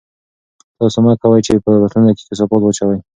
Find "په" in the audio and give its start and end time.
1.63-1.71